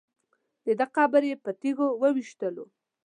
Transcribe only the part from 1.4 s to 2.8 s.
په تیږو ویشتلو.